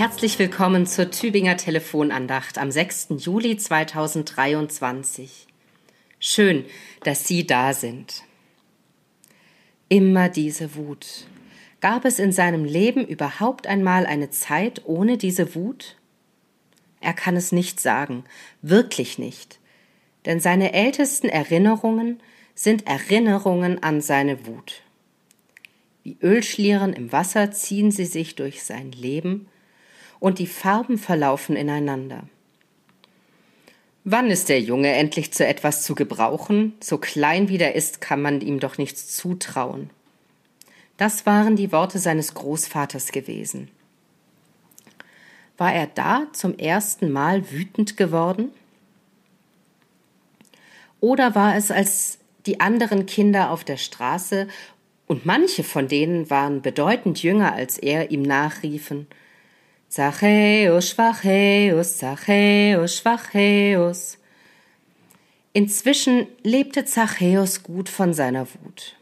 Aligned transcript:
Herzlich 0.00 0.38
willkommen 0.38 0.86
zur 0.86 1.10
Tübinger 1.10 1.58
Telefonandacht 1.58 2.56
am 2.56 2.70
6. 2.70 3.08
Juli 3.18 3.58
2023. 3.58 5.46
Schön, 6.18 6.64
dass 7.04 7.28
Sie 7.28 7.46
da 7.46 7.74
sind. 7.74 8.22
Immer 9.90 10.30
diese 10.30 10.74
Wut. 10.74 11.26
Gab 11.82 12.06
es 12.06 12.18
in 12.18 12.32
seinem 12.32 12.64
Leben 12.64 13.06
überhaupt 13.06 13.66
einmal 13.66 14.06
eine 14.06 14.30
Zeit 14.30 14.80
ohne 14.86 15.18
diese 15.18 15.54
Wut? 15.54 15.98
Er 17.02 17.12
kann 17.12 17.36
es 17.36 17.52
nicht 17.52 17.78
sagen, 17.78 18.24
wirklich 18.62 19.18
nicht, 19.18 19.60
denn 20.24 20.40
seine 20.40 20.72
ältesten 20.72 21.28
Erinnerungen 21.28 22.22
sind 22.54 22.86
Erinnerungen 22.86 23.82
an 23.82 24.00
seine 24.00 24.46
Wut. 24.46 24.80
Wie 26.04 26.16
Ölschlieren 26.22 26.94
im 26.94 27.12
Wasser 27.12 27.50
ziehen 27.50 27.90
sie 27.90 28.06
sich 28.06 28.34
durch 28.34 28.62
sein 28.62 28.92
Leben 28.92 29.46
und 30.20 30.38
die 30.38 30.46
Farben 30.46 30.98
verlaufen 30.98 31.56
ineinander. 31.56 32.24
Wann 34.04 34.30
ist 34.30 34.48
der 34.48 34.60
Junge 34.60 34.92
endlich 34.92 35.32
zu 35.32 35.46
etwas 35.46 35.82
zu 35.82 35.94
gebrauchen? 35.94 36.74
So 36.80 36.98
klein 36.98 37.48
wie 37.48 37.58
der 37.58 37.74
ist, 37.74 38.00
kann 38.00 38.22
man 38.22 38.40
ihm 38.40 38.60
doch 38.60 38.78
nichts 38.78 39.14
zutrauen. 39.16 39.90
Das 40.96 41.26
waren 41.26 41.56
die 41.56 41.72
Worte 41.72 41.98
seines 41.98 42.34
Großvaters 42.34 43.12
gewesen. 43.12 43.70
War 45.58 45.74
er 45.74 45.86
da 45.86 46.26
zum 46.32 46.56
ersten 46.58 47.10
Mal 47.10 47.50
wütend 47.50 47.96
geworden? 47.96 48.50
Oder 51.00 51.34
war 51.34 51.56
es, 51.56 51.70
als 51.70 52.18
die 52.46 52.60
anderen 52.60 53.06
Kinder 53.06 53.50
auf 53.50 53.64
der 53.64 53.76
Straße, 53.76 54.48
und 55.06 55.26
manche 55.26 55.64
von 55.64 55.88
denen 55.88 56.30
waren 56.30 56.62
bedeutend 56.62 57.22
jünger 57.22 57.52
als 57.52 57.78
er, 57.78 58.10
ihm 58.10 58.22
nachriefen, 58.22 59.08
Zachäus, 59.90 60.90
Schwachäus, 60.90 61.98
Zachäus, 61.98 62.96
Schwachäus. 62.96 64.18
Inzwischen 65.52 66.28
lebte 66.44 66.84
Zachäus 66.84 67.64
gut 67.64 67.88
von 67.88 68.14
seiner 68.14 68.46
Wut. 68.46 68.94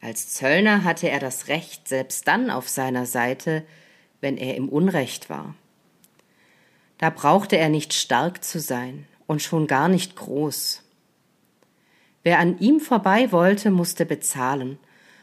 Als 0.00 0.32
Zöllner 0.32 0.84
hatte 0.84 1.10
er 1.10 1.18
das 1.18 1.48
Recht 1.48 1.88
selbst 1.88 2.28
dann 2.28 2.50
auf 2.50 2.68
seiner 2.68 3.04
Seite, 3.04 3.64
wenn 4.20 4.36
er 4.36 4.54
im 4.54 4.68
Unrecht 4.68 5.28
war. 5.28 5.56
Da 6.98 7.10
brauchte 7.10 7.56
er 7.56 7.68
nicht 7.68 7.92
stark 7.92 8.44
zu 8.44 8.60
sein 8.60 9.08
und 9.26 9.42
schon 9.42 9.66
gar 9.66 9.88
nicht 9.88 10.14
groß. 10.14 10.84
Wer 12.22 12.38
an 12.38 12.60
ihm 12.60 12.78
vorbei 12.78 13.32
wollte, 13.32 13.72
musste 13.72 14.06
bezahlen, 14.06 14.78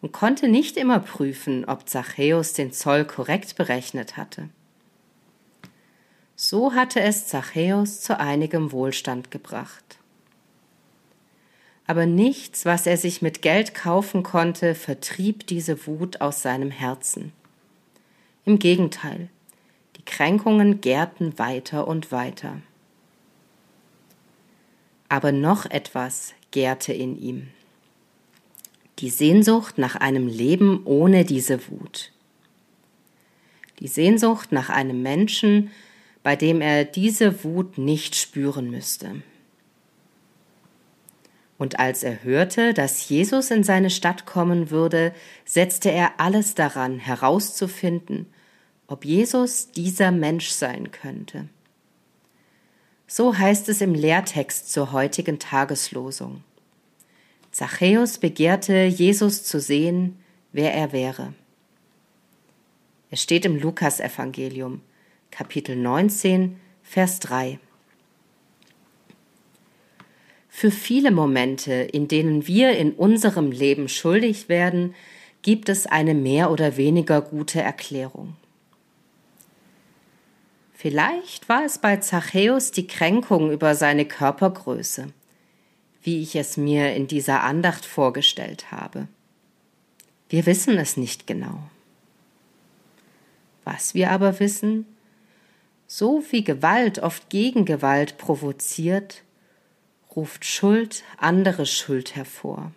und 0.00 0.12
konnte 0.12 0.48
nicht 0.48 0.76
immer 0.76 1.00
prüfen, 1.00 1.64
ob 1.64 1.88
Zachäus 1.88 2.52
den 2.52 2.72
Zoll 2.72 3.04
korrekt 3.04 3.56
berechnet 3.56 4.16
hatte. 4.16 4.48
So 6.36 6.74
hatte 6.74 7.00
es 7.00 7.26
Zachäus 7.26 8.00
zu 8.00 8.18
einigem 8.18 8.70
Wohlstand 8.70 9.30
gebracht. 9.30 9.98
Aber 11.86 12.06
nichts, 12.06 12.64
was 12.64 12.86
er 12.86 12.96
sich 12.96 13.22
mit 13.22 13.42
Geld 13.42 13.74
kaufen 13.74 14.22
konnte, 14.22 14.74
vertrieb 14.74 15.46
diese 15.46 15.86
Wut 15.86 16.20
aus 16.20 16.42
seinem 16.42 16.70
Herzen. 16.70 17.32
Im 18.44 18.58
Gegenteil, 18.58 19.30
die 19.96 20.04
Kränkungen 20.04 20.80
gärten 20.80 21.38
weiter 21.38 21.88
und 21.88 22.12
weiter. 22.12 22.60
Aber 25.08 25.32
noch 25.32 25.66
etwas 25.66 26.34
gärte 26.50 26.92
in 26.92 27.18
ihm 27.20 27.48
die 28.98 29.10
Sehnsucht 29.10 29.78
nach 29.78 29.96
einem 29.96 30.26
Leben 30.26 30.82
ohne 30.84 31.24
diese 31.24 31.68
Wut. 31.68 32.12
Die 33.78 33.88
Sehnsucht 33.88 34.50
nach 34.50 34.70
einem 34.70 35.02
Menschen, 35.02 35.70
bei 36.22 36.34
dem 36.36 36.60
er 36.60 36.84
diese 36.84 37.44
Wut 37.44 37.78
nicht 37.78 38.16
spüren 38.16 38.70
müsste. 38.70 39.22
Und 41.58 41.78
als 41.80 42.02
er 42.02 42.22
hörte, 42.22 42.72
dass 42.72 43.08
Jesus 43.08 43.50
in 43.50 43.64
seine 43.64 43.90
Stadt 43.90 44.26
kommen 44.26 44.70
würde, 44.70 45.12
setzte 45.44 45.90
er 45.90 46.20
alles 46.20 46.54
daran, 46.54 46.98
herauszufinden, 46.98 48.26
ob 48.86 49.04
Jesus 49.04 49.70
dieser 49.70 50.12
Mensch 50.12 50.50
sein 50.50 50.92
könnte. 50.92 51.48
So 53.06 53.36
heißt 53.36 53.68
es 53.68 53.80
im 53.80 53.94
Lehrtext 53.94 54.72
zur 54.72 54.92
heutigen 54.92 55.38
Tageslosung. 55.38 56.44
Zachäus 57.58 58.18
begehrte, 58.18 58.84
Jesus 58.84 59.42
zu 59.42 59.58
sehen, 59.58 60.16
wer 60.52 60.72
er 60.74 60.92
wäre. 60.92 61.34
Es 63.10 63.20
steht 63.20 63.44
im 63.44 63.56
Lukasevangelium, 63.56 64.80
Kapitel 65.32 65.74
19, 65.74 66.60
Vers 66.84 67.18
3. 67.18 67.58
Für 70.48 70.70
viele 70.70 71.10
Momente, 71.10 71.72
in 71.72 72.06
denen 72.06 72.46
wir 72.46 72.78
in 72.78 72.92
unserem 72.92 73.50
Leben 73.50 73.88
schuldig 73.88 74.48
werden, 74.48 74.94
gibt 75.42 75.68
es 75.68 75.84
eine 75.84 76.14
mehr 76.14 76.52
oder 76.52 76.76
weniger 76.76 77.20
gute 77.22 77.60
Erklärung. 77.60 78.36
Vielleicht 80.74 81.48
war 81.48 81.64
es 81.64 81.78
bei 81.78 81.96
Zachäus 81.96 82.70
die 82.70 82.86
Kränkung 82.86 83.50
über 83.50 83.74
seine 83.74 84.04
Körpergröße 84.04 85.12
wie 86.08 86.22
ich 86.22 86.36
es 86.36 86.56
mir 86.56 86.94
in 86.94 87.06
dieser 87.06 87.42
Andacht 87.42 87.84
vorgestellt 87.84 88.72
habe. 88.72 89.08
Wir 90.30 90.46
wissen 90.46 90.78
es 90.78 90.96
nicht 90.96 91.26
genau. 91.26 91.68
Was 93.64 93.92
wir 93.92 94.10
aber 94.10 94.40
wissen, 94.40 94.86
so 95.86 96.24
wie 96.30 96.44
Gewalt 96.44 96.98
oft 96.98 97.28
Gegengewalt 97.28 98.16
provoziert, 98.16 99.22
ruft 100.16 100.46
Schuld 100.46 101.04
andere 101.18 101.66
Schuld 101.66 102.16
hervor. 102.16 102.72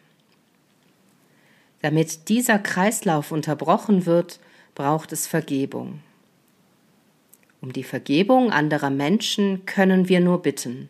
Damit 1.82 2.28
dieser 2.28 2.60
Kreislauf 2.60 3.32
unterbrochen 3.32 4.06
wird, 4.06 4.42
braucht 4.76 5.14
es 5.14 5.26
Vergebung. 5.26 6.02
Um 7.62 7.72
die 7.72 7.86
Vergebung 7.86 8.52
anderer 8.52 8.90
Menschen 8.90 9.66
können 9.66 10.10
wir 10.10 10.20
nur 10.20 10.42
bitten. 10.42 10.90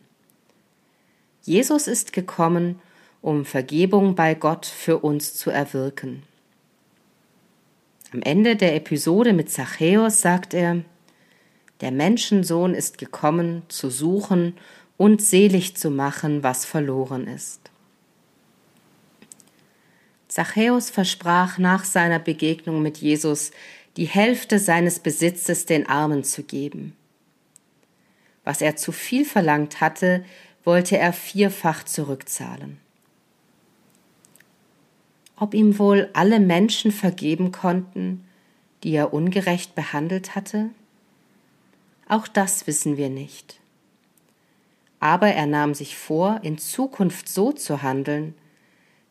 Jesus 1.42 1.88
ist 1.88 2.12
gekommen, 2.12 2.80
um 3.20 3.44
Vergebung 3.44 4.14
bei 4.14 4.34
Gott 4.34 4.66
für 4.66 4.98
uns 4.98 5.34
zu 5.34 5.50
erwirken. 5.50 6.22
Am 8.12 8.22
Ende 8.22 8.56
der 8.56 8.76
Episode 8.76 9.32
mit 9.32 9.50
Zachäus 9.50 10.20
sagt 10.20 10.54
er, 10.54 10.82
der 11.80 11.90
Menschensohn 11.90 12.74
ist 12.74 12.98
gekommen, 12.98 13.62
zu 13.68 13.90
suchen 13.90 14.54
und 14.96 15.20
selig 15.20 15.76
zu 15.76 15.90
machen, 15.90 16.42
was 16.42 16.64
verloren 16.64 17.26
ist. 17.26 17.70
Zachäus 20.28 20.90
versprach 20.90 21.58
nach 21.58 21.84
seiner 21.84 22.18
Begegnung 22.18 22.82
mit 22.82 22.98
Jesus, 22.98 23.50
die 23.96 24.06
Hälfte 24.06 24.58
seines 24.58 25.00
Besitzes 25.00 25.66
den 25.66 25.88
Armen 25.88 26.22
zu 26.24 26.42
geben. 26.42 26.96
Was 28.44 28.60
er 28.60 28.76
zu 28.76 28.92
viel 28.92 29.24
verlangt 29.24 29.80
hatte, 29.80 30.24
wollte 30.64 30.98
er 30.98 31.12
vierfach 31.12 31.84
zurückzahlen. 31.84 32.78
Ob 35.36 35.54
ihm 35.54 35.78
wohl 35.78 36.08
alle 36.12 36.38
Menschen 36.38 36.92
vergeben 36.92 37.50
konnten, 37.52 38.24
die 38.84 38.92
er 38.92 39.12
ungerecht 39.12 39.74
behandelt 39.74 40.34
hatte? 40.34 40.70
Auch 42.08 42.28
das 42.28 42.66
wissen 42.66 42.96
wir 42.96 43.10
nicht. 43.10 43.60
Aber 45.00 45.28
er 45.28 45.46
nahm 45.46 45.74
sich 45.74 45.96
vor, 45.96 46.40
in 46.42 46.58
Zukunft 46.58 47.28
so 47.28 47.50
zu 47.52 47.82
handeln, 47.82 48.34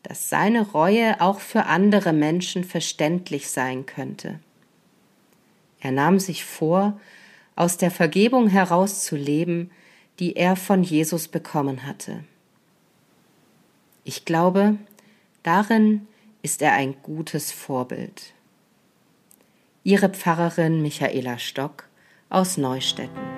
dass 0.04 0.30
seine 0.30 0.62
Reue 0.62 1.20
auch 1.20 1.40
für 1.40 1.66
andere 1.66 2.14
Menschen 2.14 2.64
verständlich 2.64 3.50
sein 3.50 3.86
könnte. 3.86 4.40
Er 5.82 5.92
nahm 5.92 6.20
sich 6.20 6.46
vor, 6.46 7.00
aus 7.56 7.78
der 7.78 7.92
Vergebung 7.92 8.48
heraus 8.48 9.04
zu 9.04 9.16
leben, 9.16 9.72
die 10.22 10.36
er 10.36 10.56
von 10.56 10.84
Jesus 10.84 11.28
bekommen 11.28 11.88
hatte. 11.88 12.24
Ich 14.04 14.24
glaube, 14.24 14.78
darin 15.42 16.08
ist 16.44 16.62
er 16.62 16.74
ein 16.74 16.96
gutes 17.02 17.52
Vorbild. 17.52 18.34
Ihre 19.84 20.10
Pfarrerin 20.10 20.84
Michaela 20.84 21.40
Stock 21.40 21.88
aus 22.30 22.58
Neustetten. 22.58 23.31